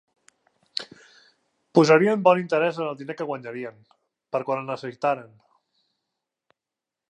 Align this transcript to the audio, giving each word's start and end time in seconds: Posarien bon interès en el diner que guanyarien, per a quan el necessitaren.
Posarien 1.79 2.23
bon 2.29 2.41
interès 2.45 2.79
en 2.81 2.89
el 2.93 2.97
diner 3.03 3.17
que 3.19 3.29
guanyarien, 3.33 3.77
per 4.35 4.43
a 4.45 4.49
quan 4.51 4.63
el 4.65 4.67
necessitaren. 4.73 5.31